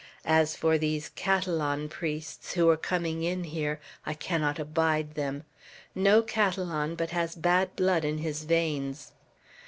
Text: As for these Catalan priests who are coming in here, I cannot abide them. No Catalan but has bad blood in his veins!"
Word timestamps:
As 0.25 0.55
for 0.55 0.79
these 0.79 1.09
Catalan 1.09 1.87
priests 1.87 2.53
who 2.53 2.67
are 2.71 2.75
coming 2.75 3.21
in 3.21 3.43
here, 3.43 3.79
I 4.03 4.15
cannot 4.15 4.57
abide 4.57 5.13
them. 5.13 5.43
No 5.93 6.23
Catalan 6.23 6.95
but 6.95 7.11
has 7.11 7.35
bad 7.35 7.75
blood 7.75 8.03
in 8.03 8.17
his 8.17 8.45
veins!" 8.45 9.11